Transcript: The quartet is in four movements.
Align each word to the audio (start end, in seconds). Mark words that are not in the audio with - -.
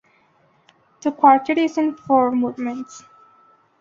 The 1.01 1.11
quartet 1.11 1.59
is 1.59 1.77
in 1.77 1.93
four 1.95 2.31
movements. 2.31 3.03